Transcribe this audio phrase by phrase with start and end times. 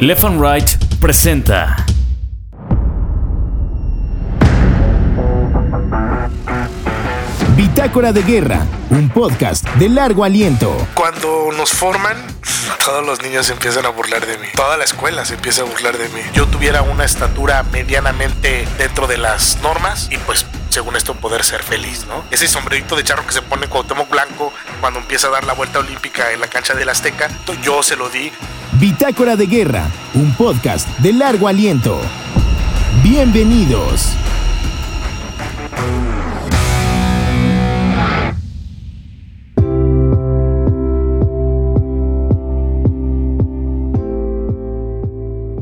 [0.00, 0.68] Left and Right
[1.00, 1.74] presenta.
[7.56, 10.76] Bitácora de Guerra, un podcast de largo aliento.
[10.92, 12.14] Cuando nos forman,
[12.84, 14.48] todos los niños se empiezan a burlar de mí.
[14.54, 16.20] Toda la escuela se empieza a burlar de mí.
[16.34, 20.44] Yo tuviera una estatura medianamente dentro de las normas y pues
[20.76, 22.22] según esto poder ser feliz, ¿no?
[22.30, 24.52] Ese sombrerito de charro que se pone Cuauhtémoc Blanco
[24.82, 27.30] cuando empieza a dar la vuelta olímpica en la cancha del Azteca,
[27.62, 28.30] yo se lo di.
[28.72, 31.98] Bitácora de Guerra, un podcast de largo aliento.
[33.02, 34.12] Bienvenidos.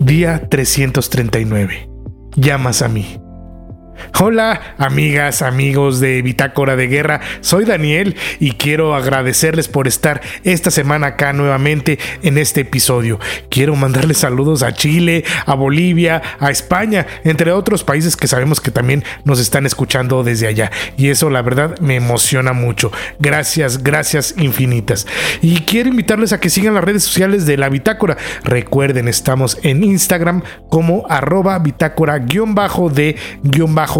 [0.00, 1.88] Día 339.
[2.34, 3.20] Llamas a mí.
[4.18, 7.20] Hola, amigas, amigos de Bitácora de Guerra.
[7.40, 13.20] Soy Daniel y quiero agradecerles por estar esta semana acá nuevamente en este episodio.
[13.50, 18.70] Quiero mandarles saludos a Chile, a Bolivia, a España, entre otros países que sabemos que
[18.70, 20.70] también nos están escuchando desde allá.
[20.96, 22.90] Y eso, la verdad, me emociona mucho.
[23.18, 25.06] Gracias, gracias infinitas.
[25.42, 28.16] Y quiero invitarles a que sigan las redes sociales de la Bitácora.
[28.44, 33.16] Recuerden, estamos en Instagram como arroba bitácora-de-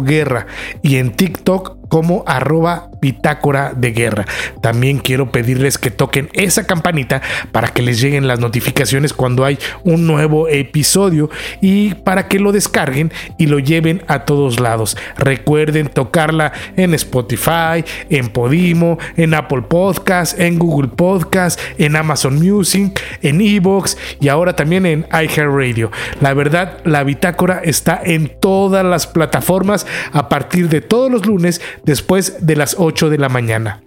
[0.00, 0.46] guerra
[0.82, 4.24] y en TikTok como arroba bitácora de guerra.
[4.62, 9.58] También quiero pedirles que toquen esa campanita para que les lleguen las notificaciones cuando hay
[9.84, 11.28] un nuevo episodio
[11.60, 14.96] y para que lo descarguen y lo lleven a todos lados.
[15.18, 22.98] Recuerden tocarla en Spotify, en Podimo, en Apple Podcast, en Google Podcast, en Amazon Music,
[23.20, 25.90] en Evox y ahora también en iHeartRadio.
[26.22, 31.60] La verdad, la bitácora está en todas las plataformas a partir de todos los lunes
[31.84, 33.82] después de las 8 de la mañana.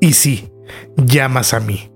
[0.00, 0.50] Y sí,
[0.96, 1.93] llamas a mí.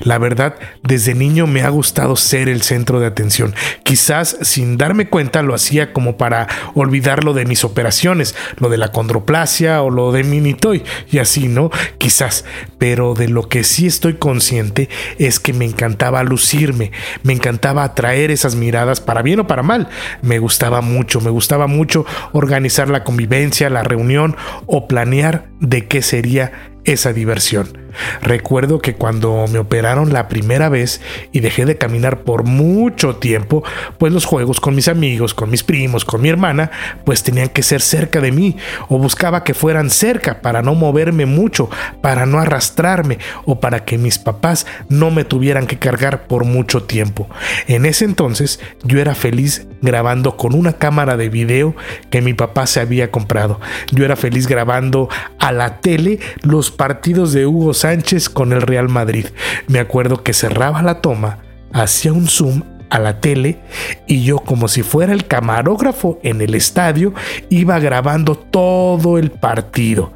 [0.00, 3.54] La verdad, desde niño me ha gustado ser el centro de atención.
[3.84, 8.92] Quizás sin darme cuenta lo hacía como para olvidarlo de mis operaciones, lo de la
[8.92, 11.70] condroplasia o lo de Minitoy y así, ¿no?
[11.98, 12.44] Quizás.
[12.78, 18.30] Pero de lo que sí estoy consciente es que me encantaba lucirme, me encantaba atraer
[18.30, 19.88] esas miradas para bien o para mal.
[20.22, 26.02] Me gustaba mucho, me gustaba mucho organizar la convivencia, la reunión o planear de qué
[26.02, 26.52] sería
[26.84, 27.79] esa diversión.
[28.22, 31.00] Recuerdo que cuando me operaron la primera vez
[31.32, 33.62] y dejé de caminar por mucho tiempo,
[33.98, 36.70] pues los juegos con mis amigos, con mis primos, con mi hermana,
[37.04, 38.56] pues tenían que ser cerca de mí
[38.88, 41.70] o buscaba que fueran cerca para no moverme mucho,
[42.00, 46.82] para no arrastrarme o para que mis papás no me tuvieran que cargar por mucho
[46.84, 47.28] tiempo.
[47.66, 51.74] En ese entonces yo era feliz grabando con una cámara de video
[52.10, 53.60] que mi papá se había comprado.
[53.92, 55.08] Yo era feliz grabando
[55.38, 59.26] a la tele los partidos de Hugo Sánchez con el Real Madrid.
[59.66, 61.38] Me acuerdo que cerraba la toma,
[61.72, 63.58] hacía un zoom a la tele
[64.06, 67.14] y yo como si fuera el camarógrafo en el estadio
[67.48, 70.12] iba grabando todo el partido.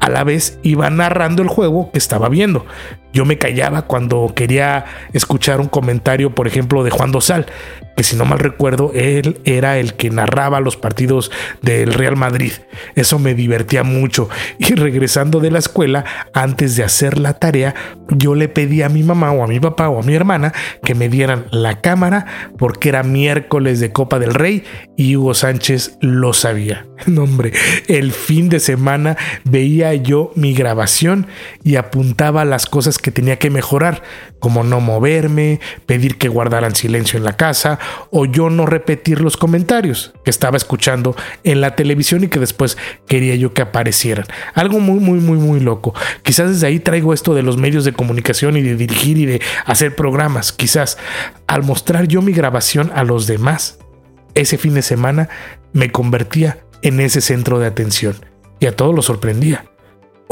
[0.00, 2.66] A la vez iba narrando el juego que estaba viendo.
[3.12, 7.46] Yo me callaba cuando quería escuchar un comentario, por ejemplo, de Juan Dosal,
[7.96, 12.52] que si no mal recuerdo, él era el que narraba los partidos del Real Madrid.
[12.94, 14.28] Eso me divertía mucho.
[14.58, 17.74] Y regresando de la escuela, antes de hacer la tarea,
[18.10, 20.52] yo le pedí a mi mamá o a mi papá o a mi hermana
[20.84, 24.62] que me dieran la cámara porque era miércoles de Copa del Rey
[24.96, 26.86] y Hugo Sánchez lo sabía.
[27.06, 27.52] No, hombre,
[27.88, 31.26] el fin de semana veía yo mi grabación
[31.64, 34.02] y apuntaba las cosas que tenía que mejorar,
[34.38, 37.78] como no moverme, pedir que guardaran silencio en la casa
[38.10, 41.14] o yo no repetir los comentarios que estaba escuchando
[41.44, 44.26] en la televisión y que después quería yo que aparecieran.
[44.54, 45.94] Algo muy, muy, muy, muy loco.
[46.22, 49.40] Quizás desde ahí traigo esto de los medios de comunicación y de dirigir y de
[49.66, 50.52] hacer programas.
[50.52, 50.98] Quizás
[51.46, 53.78] al mostrar yo mi grabación a los demás,
[54.34, 55.28] ese fin de semana
[55.72, 58.16] me convertía en ese centro de atención
[58.58, 59.69] y a todos lo sorprendía.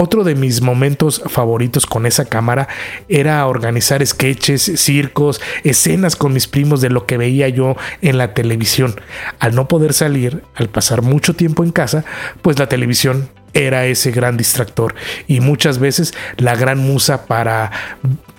[0.01, 2.69] Otro de mis momentos favoritos con esa cámara
[3.09, 8.33] era organizar sketches, circos, escenas con mis primos de lo que veía yo en la
[8.33, 8.95] televisión.
[9.41, 12.05] Al no poder salir, al pasar mucho tiempo en casa,
[12.43, 14.95] pues la televisión era ese gran distractor
[15.27, 17.73] y muchas veces la gran musa para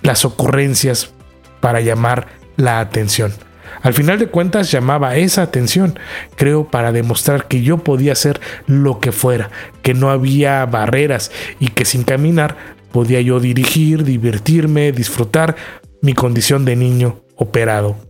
[0.00, 1.12] las ocurrencias,
[1.60, 3.34] para llamar la atención.
[3.82, 5.98] Al final de cuentas llamaba esa atención,
[6.36, 9.50] creo, para demostrar que yo podía hacer lo que fuera,
[9.82, 12.56] que no había barreras y que sin caminar
[12.92, 15.56] podía yo dirigir, divertirme, disfrutar
[16.02, 18.09] mi condición de niño operado.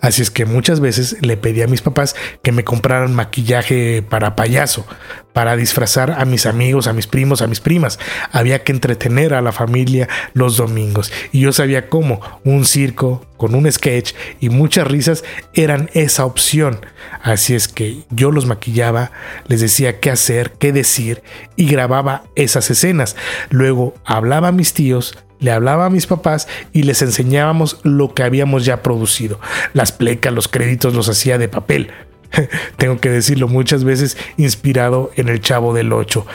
[0.00, 4.36] Así es que muchas veces le pedí a mis papás que me compraran maquillaje para
[4.36, 4.86] payaso,
[5.32, 7.98] para disfrazar a mis amigos, a mis primos, a mis primas.
[8.32, 11.12] Había que entretener a la familia los domingos.
[11.32, 15.24] Y yo sabía cómo un circo con un sketch y muchas risas
[15.54, 16.84] eran esa opción.
[17.22, 19.12] Así es que yo los maquillaba,
[19.46, 21.22] les decía qué hacer, qué decir
[21.56, 23.16] y grababa esas escenas.
[23.48, 28.22] Luego hablaba a mis tíos, le hablaba a mis papás y les enseñábamos lo que
[28.22, 29.40] habíamos ya producido.
[29.72, 31.90] Las plecas, los créditos los hacía de papel.
[32.76, 36.26] Tengo que decirlo muchas veces inspirado en el Chavo del 8.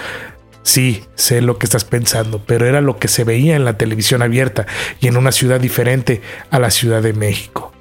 [0.63, 4.23] Sí, sé lo que estás pensando, pero era lo que se veía en la televisión
[4.23, 4.65] abierta
[4.99, 7.74] y en una ciudad diferente a la Ciudad de México.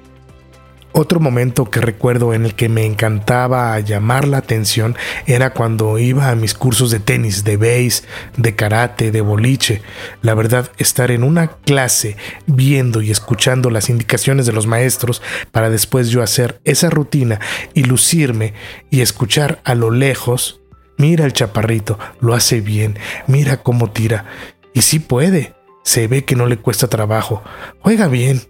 [0.97, 4.95] Otro momento que recuerdo en el que me encantaba llamar la atención
[5.25, 8.03] era cuando iba a mis cursos de tenis, de base,
[8.37, 9.81] de karate, de boliche.
[10.21, 12.15] La verdad, estar en una clase
[12.45, 15.21] viendo y escuchando las indicaciones de los maestros
[15.51, 17.41] para después yo hacer esa rutina
[17.73, 18.53] y lucirme
[18.89, 20.61] y escuchar a lo lejos,
[20.97, 22.97] mira el chaparrito, lo hace bien,
[23.27, 24.27] mira cómo tira.
[24.73, 27.43] Y sí puede, se ve que no le cuesta trabajo,
[27.81, 28.43] juega bien,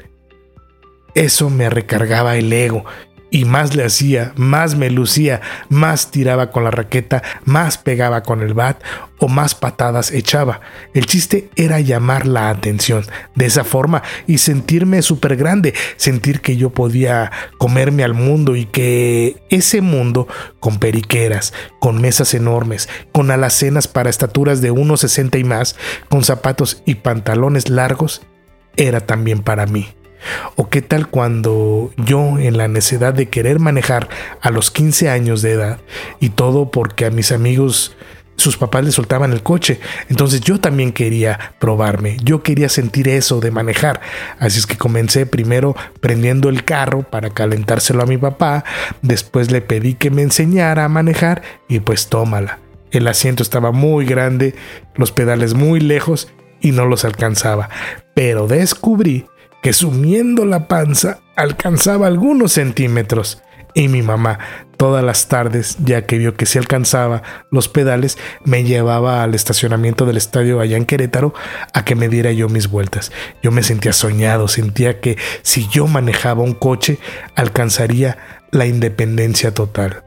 [1.16, 2.86] eso me recargaba el ego
[3.36, 8.42] y más le hacía, más me lucía, más tiraba con la raqueta, más pegaba con
[8.42, 8.82] el bat
[9.20, 10.62] o más patadas echaba.
[10.94, 16.56] El chiste era llamar la atención de esa forma y sentirme súper grande, sentir que
[16.56, 20.30] yo podía comerme al mundo y que ese mundo
[20.62, 25.76] con periqueras, con mesas enormes, con alacenas para estaturas de 1,60 y más,
[26.08, 28.22] con zapatos y pantalones largos,
[28.78, 29.90] era también para mí.
[30.56, 34.10] ¿O qué tal cuando yo en la necesidad de querer manejar
[34.42, 35.80] a los 15 años de edad
[36.20, 37.96] y todo porque a mis amigos
[38.38, 39.80] sus papás le soltaban el coche.
[40.10, 44.02] Entonces yo también quería probarme, yo quería sentir eso de manejar.
[44.40, 48.64] Así es que comencé primero prendiendo el carro para calentárselo a mi papá,
[49.02, 52.60] después le pedí que me enseñara a manejar y pues tómala.
[52.92, 54.56] El asiento estaba muy grande,
[54.96, 56.30] los pedales muy lejos
[56.62, 57.70] y no los alcanzaba.
[58.14, 59.26] Pero descubrí
[59.66, 63.42] que sumiendo la panza alcanzaba algunos centímetros.
[63.74, 64.38] Y mi mamá,
[64.78, 70.06] todas las tardes, ya que vio que se alcanzaba los pedales, me llevaba al estacionamiento
[70.06, 71.34] del estadio allá en Querétaro
[71.74, 73.12] a que me diera yo mis vueltas.
[73.42, 77.00] Yo me sentía soñado, sentía que si yo manejaba un coche,
[77.36, 78.20] alcanzaría
[78.52, 80.04] la independencia total.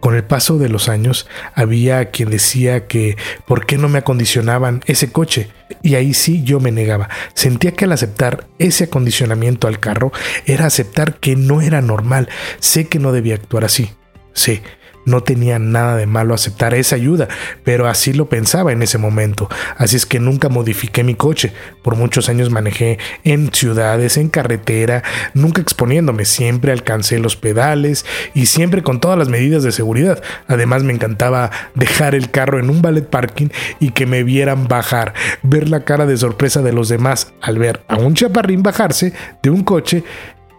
[0.00, 3.16] Con el paso de los años había quien decía que
[3.46, 5.50] ¿por qué no me acondicionaban ese coche?
[5.82, 7.08] Y ahí sí yo me negaba.
[7.34, 10.12] Sentía que al aceptar ese acondicionamiento al carro
[10.46, 12.28] era aceptar que no era normal.
[12.60, 13.90] Sé que no debía actuar así.
[14.32, 14.62] Sí,
[15.08, 17.28] no tenía nada de malo aceptar esa ayuda,
[17.64, 19.48] pero así lo pensaba en ese momento.
[19.76, 21.52] Así es que nunca modifiqué mi coche.
[21.82, 25.02] Por muchos años manejé en ciudades, en carretera,
[25.34, 26.24] nunca exponiéndome.
[26.24, 30.22] Siempre alcancé los pedales y siempre con todas las medidas de seguridad.
[30.46, 33.48] Además me encantaba dejar el carro en un ballet parking
[33.80, 37.82] y que me vieran bajar, ver la cara de sorpresa de los demás al ver
[37.88, 39.12] a un chaparrín bajarse
[39.42, 40.04] de un coche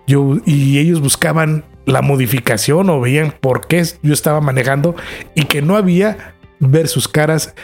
[0.09, 4.95] yo, y ellos buscaban la modificación o veían por qué yo estaba manejando
[5.35, 7.55] y que no había ver sus caras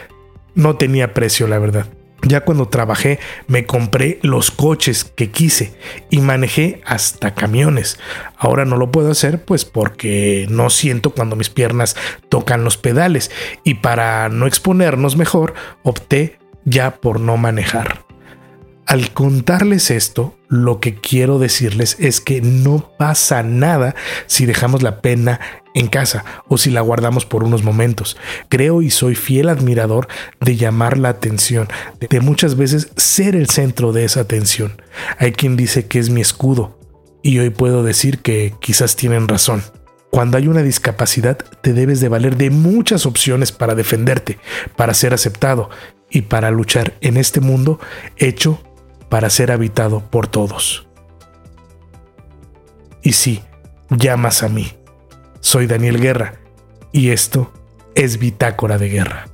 [0.55, 1.85] no tenía precio, la verdad.
[2.23, 5.75] Ya cuando trabajé me compré los coches que quise
[6.09, 7.99] y manejé hasta camiones.
[8.37, 11.95] Ahora no lo puedo hacer pues porque no siento cuando mis piernas
[12.29, 13.29] tocan los pedales
[13.63, 18.04] y para no exponernos mejor opté ya por no manejar.
[18.85, 23.95] Al contarles esto, lo que quiero decirles es que no pasa nada
[24.27, 25.39] si dejamos la pena
[25.73, 28.15] en casa o si la guardamos por unos momentos.
[28.47, 30.07] Creo y soy fiel admirador
[30.39, 31.67] de llamar la atención,
[31.99, 34.81] de muchas veces ser el centro de esa atención.
[35.17, 36.79] Hay quien dice que es mi escudo
[37.23, 39.63] y hoy puedo decir que quizás tienen razón.
[40.11, 44.37] Cuando hay una discapacidad te debes de valer de muchas opciones para defenderte,
[44.77, 45.69] para ser aceptado
[46.09, 47.79] y para luchar en este mundo
[48.15, 48.61] hecho
[49.09, 50.87] para ser habitado por todos.
[53.01, 53.43] Y sí,
[53.89, 54.73] llamas a mí.
[55.39, 56.35] Soy Daniel Guerra
[56.91, 57.51] y esto
[57.93, 59.27] es Bitácora de Guerra.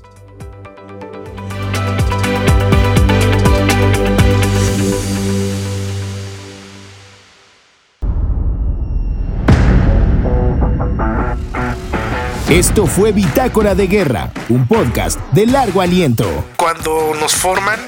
[12.51, 16.27] Esto fue Bitácora de Guerra, un podcast de largo aliento.
[16.57, 17.79] Cuando nos forman,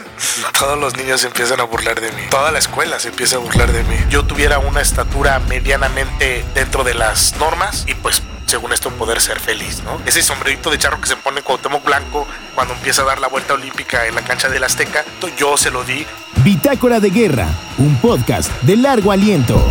[0.58, 2.22] todos los niños empiezan a burlar de mí.
[2.30, 3.96] Toda la escuela se empieza a burlar de mí.
[4.10, 9.40] Yo tuviera una estatura medianamente dentro de las normas y pues según esto poder ser
[9.40, 10.00] feliz, ¿no?
[10.06, 13.54] Ese sombrerito de charro que se pone Cuauhtémoc Blanco cuando empieza a dar la vuelta
[13.54, 15.04] olímpica en la cancha del Azteca,
[15.38, 16.06] yo se lo di.
[16.44, 19.64] Bitácora de Guerra, un podcast de largo aliento.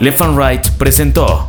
[0.00, 1.48] Left and Right presentó